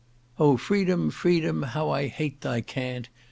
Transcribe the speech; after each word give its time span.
Oh! 0.39 0.57
Freedom, 0.57 1.11
Freedom, 1.11 1.61
how 1.61 1.91
I 1.91 2.07
hate 2.07 2.41
thy 2.41 2.61
cant! 2.61 3.09